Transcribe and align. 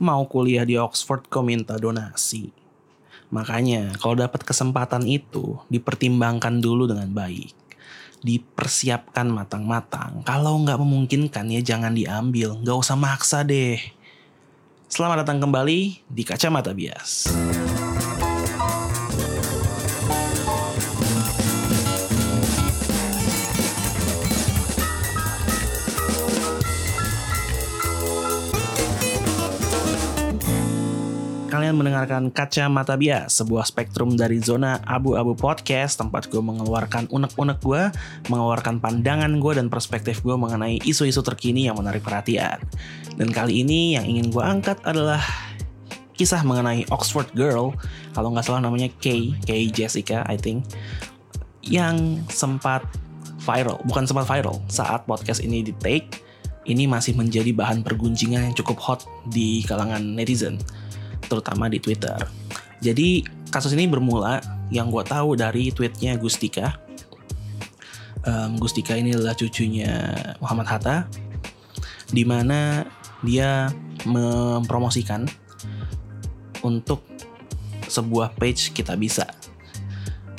mau 0.00 0.24
kuliah 0.24 0.64
di 0.64 0.80
Oxford 0.80 1.28
kok 1.28 1.44
minta 1.44 1.76
donasi. 1.76 2.48
Makanya 3.30 3.94
kalau 4.00 4.18
dapat 4.18 4.42
kesempatan 4.42 5.06
itu 5.06 5.60
dipertimbangkan 5.68 6.58
dulu 6.58 6.88
dengan 6.88 7.12
baik. 7.12 7.52
Dipersiapkan 8.24 9.28
matang-matang. 9.30 10.24
Kalau 10.26 10.58
nggak 10.64 10.80
memungkinkan 10.80 11.46
ya 11.52 11.60
jangan 11.62 11.94
diambil. 11.94 12.58
Nggak 12.58 12.78
usah 12.80 12.96
maksa 12.98 13.46
deh. 13.46 13.78
Selamat 14.90 15.22
datang 15.22 15.38
kembali 15.38 16.02
di 16.10 16.22
Kacamata 16.26 16.74
Bias. 16.74 17.30
Kalian 31.70 31.86
mendengarkan 31.86 32.34
Kacamata 32.34 32.98
Bias, 32.98 33.38
sebuah 33.38 33.62
spektrum 33.62 34.18
dari 34.18 34.42
zona 34.42 34.82
abu-abu 34.82 35.38
podcast 35.38 36.02
tempat 36.02 36.26
gue 36.26 36.42
mengeluarkan 36.42 37.06
unek-unek 37.06 37.62
gue, 37.62 37.94
mengeluarkan 38.26 38.82
pandangan 38.82 39.30
gue 39.38 39.52
dan 39.54 39.70
perspektif 39.70 40.18
gue 40.26 40.34
mengenai 40.34 40.82
isu-isu 40.82 41.22
terkini 41.22 41.70
yang 41.70 41.78
menarik 41.78 42.02
perhatian. 42.02 42.58
Dan 43.14 43.30
kali 43.30 43.62
ini 43.62 43.94
yang 43.94 44.02
ingin 44.02 44.34
gue 44.34 44.42
angkat 44.42 44.82
adalah 44.82 45.22
kisah 46.18 46.42
mengenai 46.42 46.90
Oxford 46.90 47.30
Girl, 47.38 47.78
kalau 48.18 48.34
nggak 48.34 48.50
salah 48.50 48.66
namanya 48.66 48.90
Kay, 48.98 49.38
Kay 49.46 49.70
Jessica, 49.70 50.26
I 50.26 50.42
think, 50.42 50.66
yang 51.62 52.18
sempat 52.26 52.82
viral, 53.46 53.78
bukan 53.86 54.10
sempat 54.10 54.26
viral, 54.26 54.58
saat 54.66 55.06
podcast 55.06 55.38
ini 55.38 55.62
di 55.62 55.70
take, 55.78 56.18
ini 56.66 56.90
masih 56.90 57.14
menjadi 57.14 57.54
bahan 57.54 57.86
pergunjingan 57.86 58.50
yang 58.50 58.58
cukup 58.58 58.82
hot 58.82 59.06
di 59.30 59.62
kalangan 59.70 60.02
netizen 60.18 60.58
terutama 61.30 61.70
di 61.70 61.78
Twitter. 61.78 62.18
Jadi 62.82 63.22
kasus 63.54 63.70
ini 63.78 63.86
bermula 63.86 64.42
yang 64.74 64.90
gue 64.90 65.06
tahu 65.06 65.38
dari 65.38 65.70
tweetnya 65.70 66.18
Gustika. 66.18 66.74
Um, 68.26 68.58
Gustika 68.58 68.98
ini 68.98 69.14
adalah 69.14 69.38
cucunya 69.38 70.10
Muhammad 70.42 70.66
Hatta, 70.66 70.96
di 72.10 72.26
mana 72.26 72.82
dia 73.22 73.70
mempromosikan 74.02 75.30
untuk 76.66 77.06
sebuah 77.86 78.34
page 78.36 78.74
kita 78.74 78.98
bisa 78.98 79.26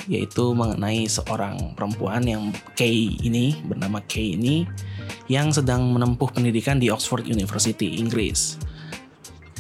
yaitu 0.10 0.52
mengenai 0.58 1.06
seorang 1.06 1.78
perempuan 1.78 2.26
yang 2.26 2.50
Kay 2.74 3.22
ini 3.22 3.56
bernama 3.62 4.02
Kay 4.10 4.34
ini 4.36 4.66
yang 5.30 5.54
sedang 5.54 5.94
menempuh 5.94 6.28
pendidikan 6.34 6.82
di 6.82 6.90
Oxford 6.90 7.24
University 7.24 8.02
Inggris. 8.02 8.58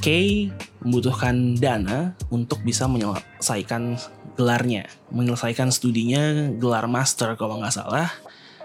Kay 0.01 0.49
membutuhkan 0.81 1.53
dana 1.61 2.17
untuk 2.33 2.65
bisa 2.65 2.89
menyelesaikan 2.89 4.01
gelarnya, 4.33 4.89
menyelesaikan 5.13 5.69
studinya 5.69 6.49
gelar 6.57 6.89
master 6.89 7.37
kalau 7.37 7.61
nggak 7.61 7.69
salah, 7.69 8.09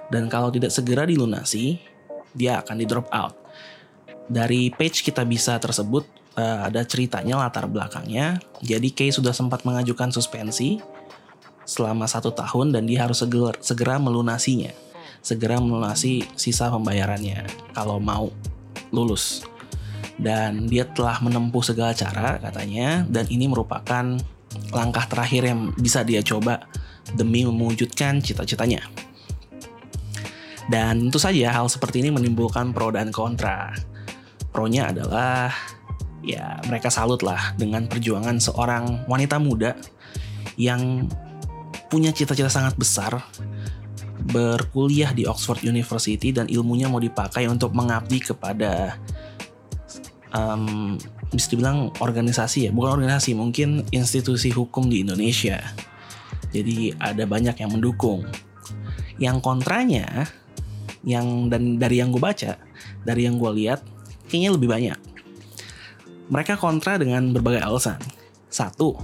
dan 0.08 0.32
kalau 0.32 0.48
tidak 0.48 0.72
segera 0.72 1.04
dilunasi, 1.04 1.76
dia 2.32 2.64
akan 2.64 2.80
di 2.80 2.88
drop 2.88 3.12
out. 3.12 3.36
Dari 4.32 4.72
page 4.72 5.04
kita 5.04 5.28
bisa 5.28 5.60
tersebut 5.60 6.08
uh, 6.40 6.72
ada 6.72 6.80
ceritanya 6.88 7.36
latar 7.36 7.68
belakangnya. 7.68 8.40
Jadi 8.64 8.88
Kay 8.96 9.12
sudah 9.12 9.36
sempat 9.36 9.60
mengajukan 9.68 10.08
suspensi 10.16 10.80
selama 11.68 12.08
satu 12.08 12.32
tahun 12.32 12.72
dan 12.72 12.88
dia 12.88 13.04
harus 13.04 13.20
segera, 13.20 13.52
segera 13.60 14.00
melunasinya, 14.00 14.72
segera 15.20 15.60
melunasi 15.60 16.24
sisa 16.32 16.72
pembayarannya 16.72 17.44
kalau 17.76 18.00
mau 18.00 18.32
lulus 18.88 19.44
dan 20.16 20.64
dia 20.68 20.88
telah 20.88 21.20
menempuh 21.20 21.60
segala 21.60 21.92
cara 21.92 22.40
katanya 22.40 23.04
dan 23.08 23.28
ini 23.28 23.48
merupakan 23.48 24.16
langkah 24.72 25.04
terakhir 25.04 25.52
yang 25.52 25.60
bisa 25.76 26.00
dia 26.00 26.24
coba 26.24 26.64
demi 27.12 27.44
mewujudkan 27.44 28.18
cita-citanya. 28.24 28.82
Dan 30.66 31.06
tentu 31.06 31.22
saja 31.22 31.54
hal 31.54 31.70
seperti 31.70 32.02
ini 32.02 32.10
menimbulkan 32.10 32.74
pro 32.74 32.90
dan 32.90 33.14
kontra. 33.14 33.70
Pro-nya 34.50 34.90
adalah 34.90 35.54
ya 36.26 36.58
mereka 36.66 36.90
salut 36.90 37.22
lah 37.22 37.54
dengan 37.54 37.86
perjuangan 37.86 38.42
seorang 38.42 39.06
wanita 39.06 39.38
muda 39.38 39.78
yang 40.58 41.06
punya 41.86 42.10
cita-cita 42.10 42.50
sangat 42.50 42.74
besar 42.74 43.22
berkuliah 44.26 45.14
di 45.14 45.22
Oxford 45.22 45.62
University 45.62 46.34
dan 46.34 46.50
ilmunya 46.50 46.90
mau 46.90 46.98
dipakai 46.98 47.46
untuk 47.46 47.70
mengabdi 47.70 48.18
kepada 48.18 48.98
um, 50.36 50.94
bisa 51.32 51.48
dibilang 51.56 51.90
organisasi 51.98 52.68
ya, 52.68 52.70
bukan 52.70 53.00
organisasi, 53.00 53.32
mungkin 53.32 53.88
institusi 53.90 54.52
hukum 54.52 54.86
di 54.92 55.02
Indonesia. 55.02 55.58
Jadi 56.52 56.92
ada 57.00 57.24
banyak 57.24 57.56
yang 57.56 57.72
mendukung. 57.72 58.28
Yang 59.16 59.40
kontranya, 59.40 60.28
yang 61.02 61.48
dan 61.48 61.80
dari 61.80 62.04
yang 62.04 62.12
gue 62.12 62.20
baca, 62.20 62.60
dari 63.02 63.24
yang 63.24 63.40
gue 63.40 63.50
lihat, 63.56 63.80
kayaknya 64.28 64.50
lebih 64.52 64.68
banyak. 64.68 64.98
Mereka 66.28 66.60
kontra 66.60 67.00
dengan 67.00 67.32
berbagai 67.32 67.64
alasan. 67.64 67.98
Satu, 68.52 68.96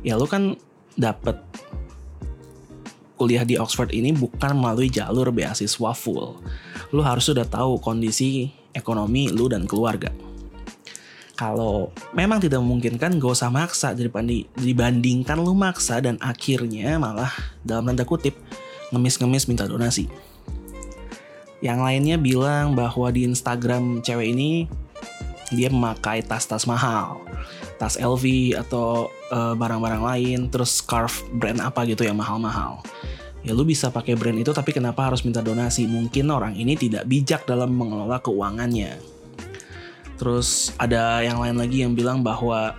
ya 0.00 0.16
lu 0.16 0.26
kan 0.28 0.56
dapet 0.96 1.40
kuliah 3.20 3.44
di 3.44 3.60
Oxford 3.60 3.92
ini 3.92 4.16
bukan 4.16 4.56
melalui 4.56 4.88
jalur 4.88 5.28
beasiswa 5.28 5.92
full. 5.92 6.40
Lu 6.92 7.04
harus 7.04 7.28
sudah 7.28 7.44
tahu 7.44 7.76
kondisi 7.80 8.59
ekonomi 8.74 9.30
lu 9.30 9.50
dan 9.50 9.66
keluarga. 9.66 10.12
Kalau 11.40 11.88
memang 12.12 12.36
tidak 12.36 12.60
memungkinkan 12.60 13.16
gak 13.16 13.32
usah 13.32 13.48
maksa 13.48 13.96
dibandingkan 14.60 15.40
lu 15.40 15.56
maksa 15.56 15.96
dan 16.04 16.20
akhirnya 16.20 17.00
malah 17.00 17.32
dalam 17.64 17.88
tanda 17.88 18.04
kutip 18.04 18.36
ngemis-ngemis 18.92 19.48
minta 19.48 19.64
donasi. 19.64 20.04
Yang 21.64 21.80
lainnya 21.80 22.16
bilang 22.20 22.76
bahwa 22.76 23.08
di 23.08 23.24
Instagram 23.24 24.04
cewek 24.04 24.36
ini 24.36 24.68
dia 25.48 25.72
memakai 25.72 26.20
tas-tas 26.20 26.68
mahal, 26.68 27.24
tas 27.80 27.96
LV 27.96 28.54
atau 28.60 29.08
eh, 29.32 29.54
barang-barang 29.56 30.02
uh, 30.04 30.08
lain, 30.14 30.38
terus 30.52 30.78
scarf 30.78 31.24
brand 31.32 31.58
apa 31.58 31.88
gitu 31.88 32.04
yang 32.04 32.20
mahal-mahal 32.20 32.84
ya 33.40 33.52
lu 33.56 33.64
bisa 33.64 33.88
pakai 33.88 34.16
brand 34.16 34.36
itu 34.36 34.52
tapi 34.52 34.74
kenapa 34.74 35.08
harus 35.08 35.24
minta 35.24 35.40
donasi? 35.40 35.88
Mungkin 35.88 36.28
orang 36.28 36.54
ini 36.56 36.76
tidak 36.76 37.08
bijak 37.08 37.48
dalam 37.48 37.72
mengelola 37.72 38.20
keuangannya. 38.20 39.00
Terus 40.20 40.76
ada 40.76 41.24
yang 41.24 41.40
lain 41.40 41.56
lagi 41.56 41.80
yang 41.80 41.96
bilang 41.96 42.20
bahwa 42.20 42.76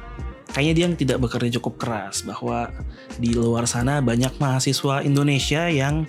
kayaknya 0.54 0.74
dia 0.78 0.88
tidak 0.94 1.18
bekerja 1.26 1.58
cukup 1.58 1.82
keras, 1.82 2.22
bahwa 2.22 2.70
di 3.18 3.34
luar 3.34 3.66
sana 3.66 3.98
banyak 4.04 4.38
mahasiswa 4.38 5.02
Indonesia 5.02 5.66
yang 5.72 6.06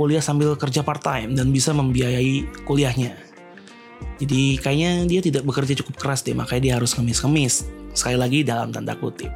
kuliah 0.00 0.24
sambil 0.24 0.56
kerja 0.56 0.80
part 0.80 1.04
time 1.04 1.36
dan 1.36 1.52
bisa 1.52 1.76
membiayai 1.76 2.64
kuliahnya. 2.64 3.12
Jadi 4.16 4.56
kayaknya 4.56 5.04
dia 5.04 5.20
tidak 5.20 5.44
bekerja 5.44 5.84
cukup 5.84 6.00
keras 6.00 6.24
deh, 6.24 6.32
makanya 6.32 6.62
dia 6.64 6.74
harus 6.80 6.96
kemis-kemis. 6.96 7.68
Sekali 7.92 8.16
lagi 8.16 8.40
dalam 8.40 8.72
tanda 8.72 8.96
kutip. 8.96 9.32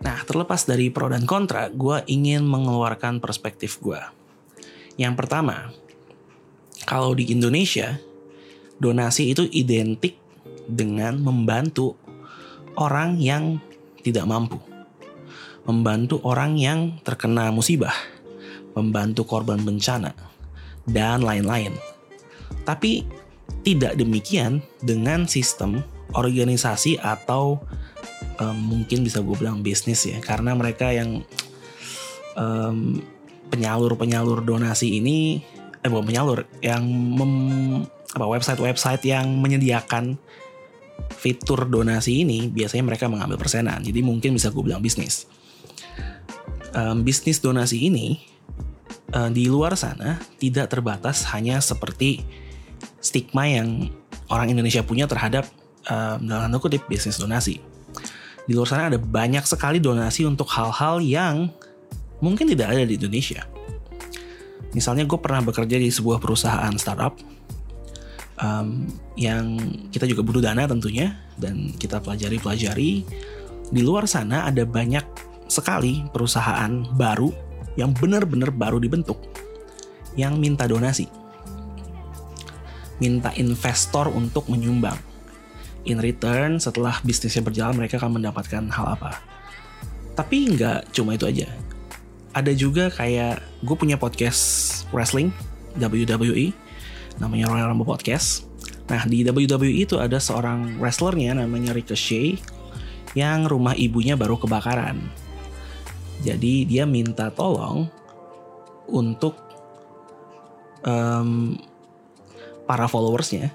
Nah, 0.00 0.24
terlepas 0.24 0.64
dari 0.64 0.88
pro 0.88 1.12
dan 1.12 1.28
kontra, 1.28 1.68
gue 1.68 2.00
ingin 2.08 2.40
mengeluarkan 2.48 3.20
perspektif 3.20 3.76
gue. 3.84 4.00
Yang 4.96 5.14
pertama, 5.20 5.68
kalau 6.88 7.12
di 7.12 7.28
Indonesia, 7.28 8.00
donasi 8.80 9.36
itu 9.36 9.44
identik 9.52 10.16
dengan 10.64 11.20
membantu 11.20 12.00
orang 12.80 13.20
yang 13.20 13.60
tidak 14.00 14.24
mampu. 14.24 14.56
Membantu 15.68 16.24
orang 16.24 16.56
yang 16.56 16.96
terkena 17.04 17.52
musibah, 17.52 17.94
membantu 18.72 19.28
korban 19.28 19.60
bencana, 19.60 20.16
dan 20.88 21.20
lain-lain. 21.20 21.76
Tapi 22.64 23.04
tidak 23.60 24.00
demikian 24.00 24.64
dengan 24.80 25.28
sistem 25.28 25.84
organisasi 26.16 26.96
atau 26.98 27.60
um, 28.40 28.56
mungkin 28.56 29.04
bisa 29.04 29.20
gue 29.20 29.36
bilang 29.36 29.60
bisnis 29.60 30.04
ya. 30.08 30.18
Karena 30.18 30.56
mereka 30.56 30.90
yang 30.90 31.22
um, 32.34 33.00
penyalur-penyalur 33.50 34.46
donasi 34.46 35.02
ini 35.02 35.42
eh 35.80 35.88
bukan 35.88 36.12
penyalur 36.12 36.44
yang 36.60 36.84
mem, 36.84 37.32
apa 38.12 38.26
website-website 38.28 39.00
yang 39.08 39.40
menyediakan 39.40 40.20
fitur 41.16 41.64
donasi 41.66 42.22
ini 42.22 42.52
biasanya 42.52 42.84
mereka 42.84 43.08
mengambil 43.08 43.40
persenan. 43.40 43.80
Jadi 43.80 44.00
mungkin 44.04 44.36
bisa 44.36 44.52
gue 44.52 44.60
bilang 44.60 44.84
bisnis. 44.84 45.24
Um, 46.70 47.02
bisnis 47.02 47.42
donasi 47.42 47.90
ini 47.90 48.22
uh, 49.16 49.32
di 49.32 49.50
luar 49.50 49.74
sana 49.74 50.20
tidak 50.38 50.70
terbatas 50.70 51.26
hanya 51.34 51.58
seperti 51.58 52.22
stigma 53.02 53.48
yang 53.48 53.90
orang 54.30 54.54
Indonesia 54.54 54.84
punya 54.86 55.10
terhadap 55.10 55.48
um, 55.90 56.18
dalam 56.28 56.46
tanda 56.46 56.58
kutip 56.62 56.86
bisnis 56.86 57.18
donasi 57.18 57.58
di 58.48 58.52
luar 58.56 58.68
sana 58.68 58.88
ada 58.88 58.98
banyak 59.00 59.44
sekali 59.44 59.82
donasi 59.82 60.24
untuk 60.24 60.48
hal-hal 60.52 61.00
yang 61.02 61.48
mungkin 62.20 62.48
tidak 62.48 62.72
ada 62.72 62.84
di 62.84 62.96
Indonesia. 62.96 63.44
Misalnya 64.70 65.02
gue 65.08 65.18
pernah 65.18 65.42
bekerja 65.42 65.76
di 65.80 65.90
sebuah 65.90 66.22
perusahaan 66.22 66.72
startup. 66.78 67.18
um, 68.40 68.88
yang 69.20 69.60
kita 69.92 70.08
juga 70.08 70.24
butuh 70.24 70.40
dana 70.40 70.64
tentunya 70.64 71.12
dan 71.36 71.76
kita 71.76 72.00
pelajari-pelajari 72.00 73.04
di 73.68 73.80
luar 73.84 74.08
sana 74.08 74.48
ada 74.48 74.64
banyak 74.64 75.04
sekali 75.44 76.08
perusahaan 76.08 76.72
baru 76.96 77.28
yang 77.76 77.92
benar-benar 77.92 78.48
baru 78.48 78.80
dibentuk 78.80 79.20
yang 80.16 80.40
minta 80.40 80.64
donasi 80.64 81.06
minta 82.96 83.32
investor 83.36 84.08
untuk 84.08 84.48
menyumbang 84.48 84.96
in 85.88 85.98
return 86.00 86.60
setelah 86.60 87.00
bisnisnya 87.00 87.40
berjalan 87.40 87.76
mereka 87.76 87.96
akan 87.96 88.20
mendapatkan 88.20 88.64
hal 88.68 88.86
apa. 88.98 89.20
Tapi 90.16 90.56
nggak 90.56 90.92
cuma 90.92 91.16
itu 91.16 91.24
aja. 91.24 91.48
Ada 92.30 92.52
juga 92.54 92.92
kayak 92.92 93.40
gue 93.64 93.76
punya 93.76 93.96
podcast 93.96 94.84
wrestling 94.94 95.32
WWE 95.78 96.52
namanya 97.18 97.50
Royal 97.50 97.70
Rumble 97.72 97.88
Podcast. 97.88 98.48
Nah 98.90 99.06
di 99.06 99.22
WWE 99.22 99.86
itu 99.86 99.96
ada 99.98 100.18
seorang 100.18 100.78
wrestlernya 100.78 101.36
namanya 101.38 101.74
Ricochet 101.76 102.42
yang 103.14 103.46
rumah 103.46 103.74
ibunya 103.74 104.14
baru 104.14 104.38
kebakaran. 104.38 104.98
Jadi 106.20 106.68
dia 106.68 106.84
minta 106.84 107.32
tolong 107.32 107.88
untuk 108.90 109.38
um, 110.84 111.56
para 112.68 112.86
followersnya 112.86 113.50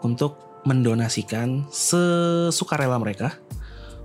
untuk 0.00 0.47
mendonasikan 0.68 1.64
sesukarela 1.72 3.00
mereka 3.00 3.40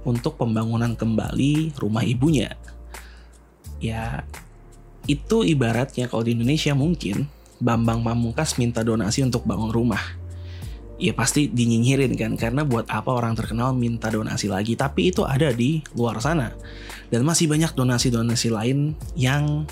untuk 0.07 0.39
pembangunan 0.39 0.95
kembali 0.95 1.75
rumah 1.75 2.07
ibunya. 2.07 2.55
Ya, 3.83 4.23
itu 5.11 5.43
ibaratnya 5.43 6.07
kalau 6.07 6.23
di 6.23 6.31
Indonesia 6.31 6.71
mungkin 6.71 7.27
Bambang 7.59 8.03
Pamungkas 8.03 8.55
minta 8.55 8.83
donasi 8.83 9.23
untuk 9.23 9.43
bangun 9.43 9.71
rumah. 9.75 9.99
Ya 10.95 11.11
pasti 11.11 11.51
dinyinyirin 11.51 12.15
kan 12.15 12.39
karena 12.39 12.63
buat 12.63 12.87
apa 12.87 13.11
orang 13.11 13.35
terkenal 13.35 13.75
minta 13.75 14.07
donasi 14.07 14.47
lagi. 14.47 14.79
Tapi 14.79 15.11
itu 15.11 15.27
ada 15.27 15.51
di 15.51 15.83
luar 15.99 16.23
sana. 16.23 16.55
Dan 17.11 17.27
masih 17.27 17.51
banyak 17.51 17.75
donasi-donasi 17.75 18.47
lain 18.55 18.95
yang 19.19 19.67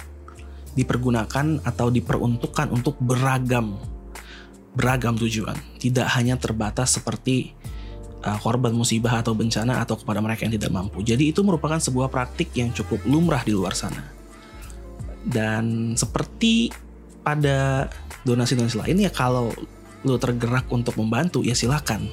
dipergunakan 0.75 1.63
atau 1.63 1.87
diperuntukkan 1.91 2.71
untuk 2.71 2.99
beragam 2.99 3.79
beragam 4.71 5.19
tujuan, 5.19 5.55
tidak 5.79 6.07
hanya 6.15 6.39
terbatas 6.39 6.95
seperti 6.95 7.51
uh, 8.23 8.39
korban 8.39 8.71
musibah 8.71 9.19
atau 9.19 9.35
bencana 9.35 9.83
atau 9.83 9.99
kepada 9.99 10.23
mereka 10.23 10.47
yang 10.47 10.55
tidak 10.55 10.71
mampu. 10.71 11.03
Jadi 11.03 11.35
itu 11.35 11.43
merupakan 11.43 11.77
sebuah 11.77 12.07
praktik 12.07 12.53
yang 12.55 12.71
cukup 12.71 13.03
lumrah 13.03 13.43
di 13.43 13.51
luar 13.51 13.75
sana. 13.75 14.01
Dan 15.21 15.93
seperti 15.93 16.73
pada 17.21 17.85
donasi-donasi 18.25 18.77
lain 18.81 18.97
ya 19.05 19.11
kalau 19.13 19.53
lu 20.01 20.17
tergerak 20.17 20.65
untuk 20.73 20.97
membantu 20.97 21.45
ya 21.45 21.53
silakan. 21.53 22.09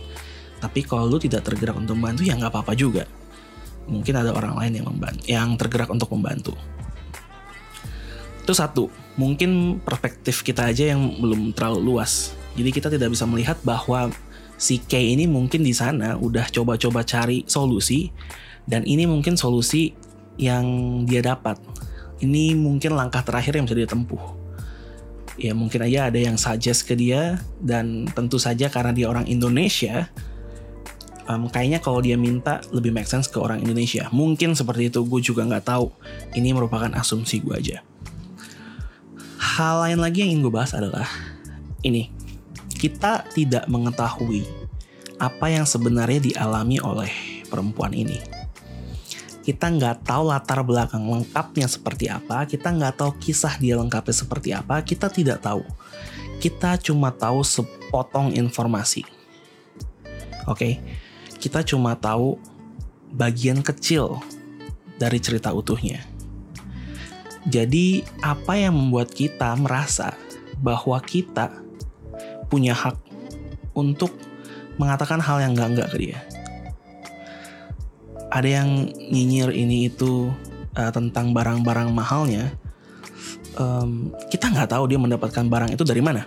Tapi 0.58 0.84
kalau 0.84 1.06
lu 1.06 1.16
tidak 1.22 1.46
tergerak 1.46 1.78
untuk 1.78 1.94
membantu 1.96 2.26
ya 2.26 2.34
nggak 2.34 2.52
apa-apa 2.52 2.74
juga. 2.74 3.06
Mungkin 3.88 4.20
ada 4.20 4.36
orang 4.36 4.58
lain 4.60 4.82
yang 4.82 4.86
membantu, 4.90 5.22
yang 5.24 5.48
tergerak 5.56 5.88
untuk 5.88 6.12
membantu. 6.12 6.52
Itu 8.44 8.52
satu, 8.52 8.92
mungkin 9.16 9.80
perspektif 9.80 10.44
kita 10.44 10.68
aja 10.68 10.92
yang 10.92 11.00
belum 11.20 11.56
terlalu 11.56 11.80
luas 11.80 12.36
jadi 12.54 12.70
kita 12.70 12.88
tidak 12.88 13.12
bisa 13.12 13.28
melihat 13.28 13.58
bahwa 13.66 14.08
si 14.58 14.82
K 14.82 14.98
ini 15.14 15.30
mungkin 15.30 15.62
di 15.62 15.70
sana 15.70 16.18
udah 16.18 16.50
coba-coba 16.50 17.06
cari 17.06 17.46
solusi 17.46 18.10
dan 18.66 18.84
ini 18.84 19.06
mungkin 19.08 19.38
solusi 19.38 19.94
yang 20.36 20.66
dia 21.06 21.22
dapat. 21.22 21.56
Ini 22.18 22.58
mungkin 22.58 22.98
langkah 22.98 23.22
terakhir 23.22 23.54
yang 23.54 23.64
bisa 23.64 23.78
dia 23.78 23.88
tempuh. 23.88 24.20
Ya 25.38 25.54
mungkin 25.54 25.86
aja 25.86 26.10
ada 26.10 26.18
yang 26.18 26.34
suggest 26.34 26.82
ke 26.82 26.98
dia 26.98 27.38
dan 27.62 28.10
tentu 28.10 28.42
saja 28.42 28.66
karena 28.66 28.90
dia 28.90 29.06
orang 29.06 29.30
Indonesia, 29.30 30.10
um, 31.30 31.46
kayaknya 31.46 31.78
kalau 31.78 32.02
dia 32.02 32.18
minta 32.18 32.58
lebih 32.74 32.90
make 32.90 33.06
sense 33.06 33.30
ke 33.30 33.38
orang 33.38 33.62
Indonesia. 33.62 34.10
Mungkin 34.10 34.58
seperti 34.58 34.90
itu, 34.90 35.06
gue 35.06 35.20
juga 35.22 35.46
nggak 35.46 35.64
tahu. 35.70 35.94
Ini 36.34 36.50
merupakan 36.50 36.90
asumsi 36.98 37.38
gue 37.38 37.54
aja. 37.54 37.86
Hal 39.38 39.86
lain 39.86 40.02
lagi 40.02 40.26
yang 40.26 40.34
ingin 40.34 40.50
gue 40.50 40.54
bahas 40.54 40.74
adalah 40.74 41.06
ini 41.86 42.17
kita 42.78 43.26
tidak 43.34 43.66
mengetahui 43.66 44.46
apa 45.18 45.50
yang 45.50 45.66
sebenarnya 45.66 46.22
dialami 46.22 46.78
oleh 46.78 47.10
perempuan 47.50 47.90
ini. 47.90 48.22
Kita 49.42 49.66
nggak 49.66 50.06
tahu 50.06 50.30
latar 50.30 50.62
belakang 50.62 51.02
lengkapnya 51.02 51.66
seperti 51.66 52.06
apa, 52.06 52.46
kita 52.46 52.70
nggak 52.70 53.02
tahu 53.02 53.10
kisah 53.18 53.58
dia 53.58 53.74
lengkapnya 53.74 54.14
seperti 54.14 54.54
apa, 54.54 54.78
kita 54.86 55.10
tidak 55.10 55.42
tahu. 55.42 55.66
Kita 56.38 56.78
cuma 56.78 57.10
tahu 57.10 57.42
sepotong 57.42 58.30
informasi. 58.38 59.02
Oke, 60.46 60.54
okay? 60.54 60.74
kita 61.42 61.66
cuma 61.66 61.98
tahu 61.98 62.38
bagian 63.10 63.64
kecil 63.64 64.22
dari 65.00 65.18
cerita 65.18 65.50
utuhnya. 65.50 66.04
Jadi, 67.48 68.04
apa 68.20 68.60
yang 68.60 68.76
membuat 68.76 69.08
kita 69.16 69.56
merasa 69.56 70.12
bahwa 70.60 71.00
kita 71.00 71.67
punya 72.48 72.72
hak 72.72 72.96
untuk 73.76 74.10
mengatakan 74.80 75.20
hal 75.20 75.38
yang 75.42 75.52
enggak-enggak 75.52 75.88
ke 75.92 75.96
dia. 76.00 76.18
Ada 78.28 78.62
yang 78.62 78.88
nyinyir 78.92 79.52
ini 79.52 79.88
itu 79.88 80.32
uh, 80.76 80.92
tentang 80.92 81.32
barang-barang 81.32 81.88
mahalnya. 81.92 82.52
Um, 83.58 84.14
kita 84.30 84.54
nggak 84.54 84.70
tahu 84.70 84.86
dia 84.86 85.00
mendapatkan 85.00 85.44
barang 85.44 85.74
itu 85.74 85.82
dari 85.82 86.00
mana. 86.00 86.22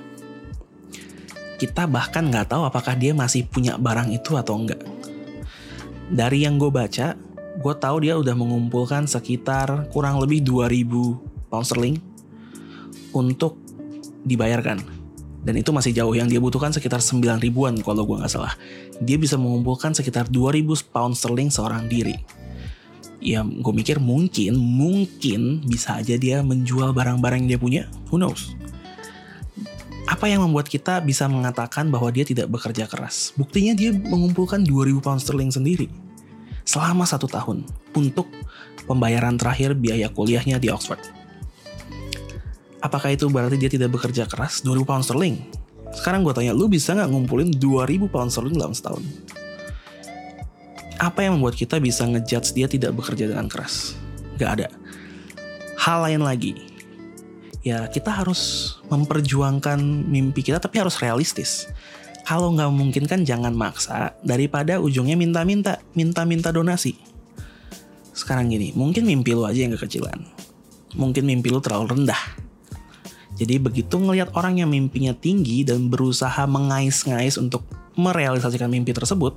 Kita 1.56 1.86
bahkan 1.86 2.28
nggak 2.28 2.52
tahu 2.52 2.68
apakah 2.68 2.98
dia 2.98 3.14
masih 3.14 3.46
punya 3.48 3.78
barang 3.78 4.12
itu 4.12 4.36
atau 4.36 4.58
enggak. 4.58 4.82
Dari 6.12 6.44
yang 6.44 6.60
gue 6.60 6.68
baca, 6.68 7.16
gue 7.56 7.74
tahu 7.78 7.98
dia 8.04 8.20
udah 8.20 8.36
mengumpulkan 8.36 9.08
sekitar 9.08 9.88
kurang 9.94 10.20
lebih 10.20 10.44
2000 10.44 11.48
pound 11.48 11.64
sterling 11.64 11.96
untuk 13.16 13.56
dibayarkan 14.28 14.91
dan 15.42 15.58
itu 15.58 15.74
masih 15.74 15.92
jauh. 15.94 16.14
Yang 16.14 16.38
dia 16.38 16.42
butuhkan 16.42 16.72
sekitar 16.74 17.02
9 17.02 17.42
ribuan 17.42 17.74
kalau 17.82 18.06
gue 18.06 18.18
nggak 18.22 18.32
salah. 18.32 18.54
Dia 19.02 19.18
bisa 19.18 19.38
mengumpulkan 19.38 19.98
sekitar 19.98 20.30
2000 20.30 20.94
pound 20.94 21.18
sterling 21.18 21.50
seorang 21.50 21.90
diri. 21.90 22.16
Ya 23.22 23.46
gue 23.46 23.74
mikir 23.74 24.02
mungkin 24.02 24.58
mungkin 24.58 25.62
bisa 25.66 26.02
aja 26.02 26.18
dia 26.18 26.42
menjual 26.42 26.94
barang-barang 26.94 27.46
yang 27.46 27.50
dia 27.58 27.60
punya. 27.62 27.84
Who 28.10 28.22
knows? 28.22 28.54
Apa 30.10 30.28
yang 30.28 30.42
membuat 30.46 30.68
kita 30.68 31.00
bisa 31.02 31.30
mengatakan 31.30 31.90
bahwa 31.90 32.10
dia 32.10 32.26
tidak 32.26 32.50
bekerja 32.50 32.90
keras? 32.90 33.34
Buktinya 33.38 33.78
dia 33.78 33.94
mengumpulkan 33.94 34.66
2000 34.66 35.02
pound 35.02 35.22
sterling 35.22 35.54
sendiri. 35.54 35.90
Selama 36.66 37.06
satu 37.10 37.26
tahun. 37.26 37.66
Untuk 37.98 38.30
pembayaran 38.86 39.38
terakhir 39.38 39.78
biaya 39.78 40.10
kuliahnya 40.10 40.58
di 40.58 40.70
Oxford 40.74 41.21
Apakah 42.82 43.14
itu 43.14 43.30
berarti 43.30 43.62
dia 43.62 43.70
tidak 43.70 43.94
bekerja 43.94 44.26
keras? 44.26 44.66
2000 44.66 44.90
pound 44.90 45.06
sterling. 45.06 45.38
Sekarang 45.94 46.26
gue 46.26 46.34
tanya, 46.34 46.50
lu 46.50 46.66
bisa 46.66 46.98
nggak 46.98 47.14
ngumpulin 47.14 47.54
2000 47.54 48.10
pound 48.10 48.34
sterling 48.34 48.58
dalam 48.58 48.74
setahun? 48.74 49.06
Apa 50.98 51.30
yang 51.30 51.38
membuat 51.38 51.54
kita 51.58 51.78
bisa 51.78 52.10
ngejudge 52.10 52.58
dia 52.58 52.66
tidak 52.66 52.98
bekerja 52.98 53.30
dengan 53.30 53.46
keras? 53.46 53.94
Gak 54.42 54.52
ada. 54.58 54.68
Hal 55.78 56.10
lain 56.10 56.22
lagi, 56.26 56.58
ya 57.62 57.86
kita 57.90 58.10
harus 58.10 58.74
memperjuangkan 58.90 59.82
mimpi 59.82 60.46
kita 60.46 60.58
tapi 60.62 60.82
harus 60.82 60.98
realistis. 61.02 61.70
Kalau 62.22 62.54
nggak 62.54 62.70
mungkin 62.70 63.10
kan 63.10 63.26
jangan 63.26 63.50
maksa 63.54 64.14
daripada 64.22 64.78
ujungnya 64.78 65.18
minta-minta, 65.18 65.82
minta-minta 65.98 66.54
donasi. 66.54 66.98
Sekarang 68.14 68.54
gini, 68.54 68.70
mungkin 68.78 69.10
mimpi 69.10 69.34
lu 69.34 69.42
aja 69.42 69.58
yang 69.66 69.74
kekecilan. 69.74 70.22
Mungkin 70.94 71.26
mimpi 71.26 71.50
lu 71.50 71.58
terlalu 71.58 71.98
rendah 71.98 72.41
jadi 73.42 73.58
begitu 73.58 73.98
ngelihat 73.98 74.38
orang 74.38 74.62
yang 74.62 74.70
mimpinya 74.70 75.18
tinggi 75.18 75.66
dan 75.66 75.90
berusaha 75.90 76.46
mengais-ngais 76.46 77.42
untuk 77.42 77.66
merealisasikan 77.98 78.70
mimpi 78.70 78.94
tersebut, 78.94 79.34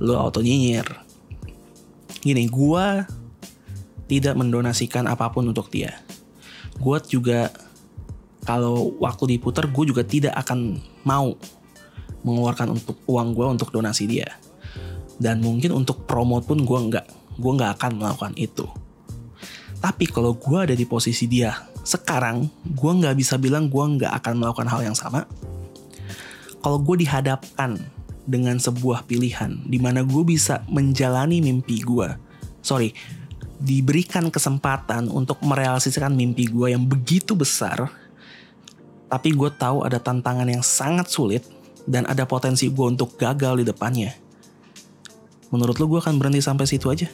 lo 0.00 0.16
auto 0.16 0.40
nyinyir. 0.40 0.88
Gini, 2.24 2.48
gue 2.48 2.86
tidak 4.08 4.32
mendonasikan 4.32 5.04
apa 5.04 5.28
pun 5.28 5.44
untuk 5.44 5.68
dia. 5.68 5.92
Gue 6.80 7.04
juga 7.04 7.52
kalau 8.48 8.96
waktu 8.96 9.36
diputar 9.36 9.68
gue 9.68 9.84
juga 9.84 10.08
tidak 10.08 10.32
akan 10.32 10.80
mau 11.04 11.36
mengeluarkan 12.24 12.80
untuk 12.80 12.96
uang 13.12 13.36
gue 13.36 13.44
untuk 13.60 13.68
donasi 13.76 14.08
dia. 14.08 14.40
Dan 15.20 15.44
mungkin 15.44 15.76
untuk 15.76 16.08
promote 16.08 16.48
pun 16.48 16.64
gue 16.64 16.78
nggak, 16.88 17.36
gue 17.36 17.52
nggak 17.60 17.76
akan 17.76 17.92
melakukan 18.00 18.32
itu. 18.40 18.64
Tapi 19.84 20.08
kalau 20.08 20.32
gue 20.32 20.58
ada 20.64 20.72
di 20.72 20.88
posisi 20.88 21.28
dia 21.28 21.71
sekarang 21.82 22.46
gue 22.66 22.92
nggak 23.02 23.18
bisa 23.18 23.34
bilang 23.38 23.66
gue 23.66 23.84
nggak 23.98 24.12
akan 24.22 24.34
melakukan 24.38 24.68
hal 24.70 24.80
yang 24.82 24.96
sama. 24.96 25.26
Kalau 26.62 26.78
gue 26.78 27.02
dihadapkan 27.02 27.78
dengan 28.22 28.54
sebuah 28.62 29.02
pilihan 29.10 29.66
di 29.66 29.82
mana 29.82 30.06
gue 30.06 30.22
bisa 30.22 30.62
menjalani 30.70 31.42
mimpi 31.42 31.82
gue, 31.82 32.06
sorry, 32.62 32.94
diberikan 33.58 34.30
kesempatan 34.30 35.10
untuk 35.10 35.42
merealisasikan 35.42 36.14
mimpi 36.14 36.46
gue 36.46 36.74
yang 36.74 36.86
begitu 36.86 37.34
besar, 37.34 37.90
tapi 39.10 39.34
gue 39.34 39.50
tahu 39.50 39.82
ada 39.82 39.98
tantangan 39.98 40.46
yang 40.46 40.62
sangat 40.62 41.10
sulit 41.10 41.42
dan 41.82 42.06
ada 42.06 42.22
potensi 42.22 42.70
gue 42.70 42.86
untuk 42.86 43.18
gagal 43.18 43.58
di 43.58 43.64
depannya, 43.66 44.14
menurut 45.50 45.76
lo 45.82 45.90
gue 45.90 45.98
akan 45.98 46.18
berhenti 46.18 46.38
sampai 46.38 46.66
situ 46.66 46.86
aja? 46.94 47.10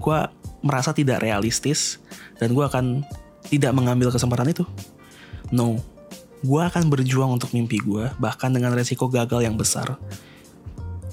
Gue 0.00 0.18
merasa 0.64 0.96
tidak 0.96 1.20
realistis 1.20 2.00
dan 2.40 2.56
gue 2.56 2.64
akan 2.64 3.04
tidak 3.48 3.72
mengambil 3.76 4.08
kesempatan 4.08 4.52
itu. 4.52 4.64
No, 5.52 5.80
gue 6.44 6.60
akan 6.60 6.92
berjuang 6.92 7.36
untuk 7.36 7.52
mimpi 7.56 7.80
gue, 7.80 8.12
bahkan 8.20 8.52
dengan 8.52 8.76
resiko 8.76 9.08
gagal 9.08 9.44
yang 9.44 9.56
besar. 9.56 9.96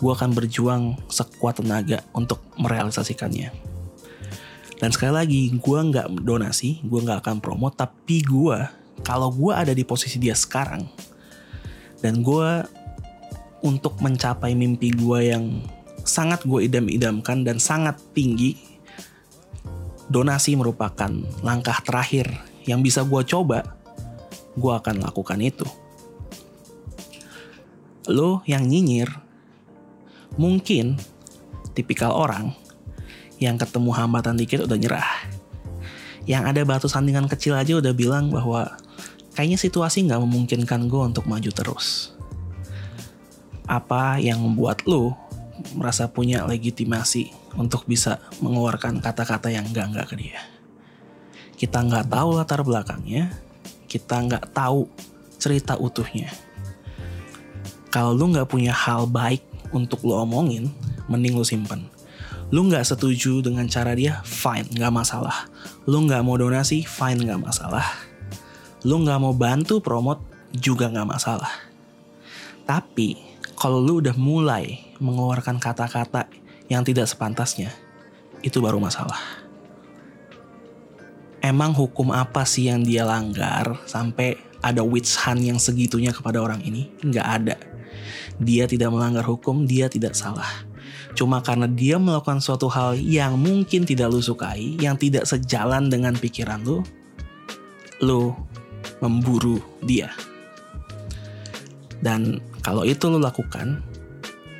Gue 0.01 0.11
akan 0.11 0.33
berjuang 0.33 0.97
sekuat 1.07 1.63
tenaga 1.63 2.03
untuk 2.11 2.43
merealisasikannya. 2.59 3.53
Dan 4.81 4.89
sekali 4.89 5.13
lagi, 5.13 5.41
gue 5.53 5.79
nggak 5.79 6.25
donasi, 6.25 6.81
gue 6.81 6.99
nggak 7.05 7.21
akan 7.21 7.37
promo, 7.37 7.69
tapi 7.69 8.25
gue, 8.25 8.57
kalau 9.05 9.29
gue 9.29 9.53
ada 9.53 9.77
di 9.77 9.85
posisi 9.85 10.17
dia 10.17 10.33
sekarang, 10.33 10.89
dan 12.01 12.25
gue 12.25 12.65
untuk 13.61 14.01
mencapai 14.01 14.57
mimpi 14.57 14.89
gue 14.89 15.19
yang 15.29 15.61
sangat 16.01 16.41
gue 16.49 16.65
idam-idamkan 16.65 17.45
dan 17.45 17.61
sangat 17.61 18.01
tinggi, 18.17 18.57
donasi 20.11 20.59
merupakan 20.59 21.09
langkah 21.39 21.79
terakhir 21.79 22.27
yang 22.67 22.83
bisa 22.83 23.07
gue 23.07 23.23
coba, 23.23 23.63
gue 24.59 24.73
akan 24.75 24.99
lakukan 24.99 25.39
itu. 25.39 25.63
Lo 28.11 28.43
yang 28.43 28.67
nyinyir, 28.67 29.07
mungkin 30.35 30.99
tipikal 31.71 32.11
orang 32.11 32.51
yang 33.39 33.55
ketemu 33.55 33.95
hambatan 33.95 34.35
dikit 34.35 34.67
udah 34.67 34.77
nyerah. 34.77 35.11
Yang 36.27 36.43
ada 36.53 36.61
batu 36.67 36.87
sandingan 36.91 37.25
kecil 37.31 37.57
aja 37.57 37.79
udah 37.79 37.95
bilang 37.95 38.29
bahwa 38.29 38.77
kayaknya 39.33 39.57
situasi 39.57 40.05
nggak 40.05 40.21
memungkinkan 40.21 40.91
gue 40.91 41.01
untuk 41.01 41.25
maju 41.25 41.49
terus. 41.49 42.13
Apa 43.65 44.19
yang 44.19 44.43
membuat 44.43 44.83
lo 44.83 45.15
merasa 45.73 46.05
punya 46.11 46.43
legitimasi 46.43 47.40
untuk 47.55 47.83
bisa 47.87 48.19
mengeluarkan 48.39 49.03
kata-kata 49.03 49.51
yang 49.51 49.67
enggak-enggak 49.67 50.07
ke 50.11 50.15
dia. 50.15 50.39
Kita 51.55 51.83
nggak 51.83 52.09
tahu 52.09 52.29
latar 52.37 52.61
belakangnya, 52.65 53.31
kita 53.85 54.23
nggak 54.23 54.55
tahu 54.55 54.87
cerita 55.41 55.77
utuhnya. 55.77 56.31
Kalau 57.91 58.15
lu 58.15 58.31
nggak 58.31 58.47
punya 58.47 58.71
hal 58.71 59.05
baik 59.05 59.43
untuk 59.75 60.01
lu 60.07 60.15
omongin, 60.15 60.71
mending 61.11 61.35
lu 61.35 61.43
simpen. 61.43 61.91
Lu 62.51 62.67
nggak 62.67 62.83
setuju 62.83 63.43
dengan 63.43 63.67
cara 63.67 63.95
dia, 63.95 64.23
fine, 64.27 64.67
nggak 64.75 64.91
masalah. 64.91 65.47
Lu 65.87 66.03
nggak 66.03 66.23
mau 66.23 66.35
donasi, 66.35 66.83
fine, 66.83 67.23
nggak 67.23 67.39
masalah. 67.39 67.83
Lu 68.83 68.99
nggak 69.03 69.19
mau 69.19 69.35
bantu 69.35 69.79
promote, 69.79 70.23
juga 70.55 70.91
nggak 70.91 71.07
masalah. 71.07 71.51
Tapi 72.67 73.15
kalau 73.55 73.79
lu 73.79 74.03
udah 74.03 74.15
mulai 74.19 74.83
mengeluarkan 74.99 75.59
kata-kata 75.59 76.27
yang 76.71 76.87
tidak 76.87 77.11
sepantasnya, 77.11 77.75
itu 78.39 78.63
baru 78.63 78.79
masalah. 78.79 79.19
Emang 81.43 81.75
hukum 81.75 82.15
apa 82.15 82.47
sih 82.47 82.71
yang 82.71 82.87
dia 82.87 83.03
langgar 83.03 83.83
sampai 83.83 84.39
ada 84.63 84.79
witch 84.85 85.19
hunt 85.19 85.43
yang 85.43 85.59
segitunya 85.59 86.15
kepada 86.15 86.39
orang 86.39 86.63
ini? 86.63 86.87
Nggak 87.03 87.27
ada. 87.27 87.57
Dia 88.39 88.69
tidak 88.71 88.93
melanggar 88.95 89.27
hukum, 89.27 89.67
dia 89.67 89.91
tidak 89.91 90.15
salah. 90.15 90.47
Cuma 91.11 91.43
karena 91.43 91.67
dia 91.67 91.99
melakukan 91.99 92.39
suatu 92.39 92.71
hal 92.71 92.95
yang 92.95 93.35
mungkin 93.35 93.83
tidak 93.83 94.07
lu 94.07 94.23
sukai, 94.23 94.79
yang 94.79 94.95
tidak 94.95 95.27
sejalan 95.27 95.91
dengan 95.91 96.15
pikiran 96.15 96.63
lu, 96.63 96.79
lu 97.99 98.31
memburu 99.03 99.59
dia. 99.83 100.13
Dan 101.99 102.39
kalau 102.63 102.87
itu 102.87 103.11
lo 103.11 103.19
lakukan, 103.19 103.81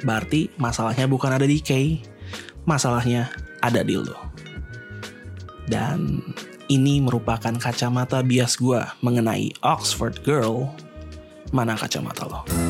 berarti 0.01 0.53
masalahnya 0.58 1.05
bukan 1.10 1.31
ada 1.34 1.46
di 1.48 1.62
Kay, 1.62 2.01
masalahnya 2.65 3.31
ada 3.62 3.81
di 3.81 3.96
lo. 3.98 4.17
Dan 5.70 6.22
ini 6.67 7.00
merupakan 7.00 7.53
kacamata 7.55 8.24
bias 8.24 8.60
gue 8.60 8.81
mengenai 9.03 9.51
Oxford 9.63 10.24
Girl. 10.24 10.72
Mana 11.51 11.75
kacamata 11.75 12.27
lo? 12.27 12.61